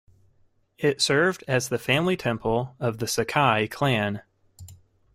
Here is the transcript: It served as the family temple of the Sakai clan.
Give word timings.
It 0.79 0.99
served 0.99 1.43
as 1.47 1.69
the 1.69 1.77
family 1.77 2.17
temple 2.17 2.75
of 2.79 2.97
the 2.97 3.05
Sakai 3.05 3.67
clan. 3.67 4.23